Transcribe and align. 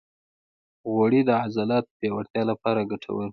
غوړې 0.91 1.21
د 1.25 1.31
عضلاتو 1.43 1.95
پیاوړتیا 1.99 2.43
لپاره 2.51 2.87
ګټورې 2.91 3.27
دي. 3.27 3.29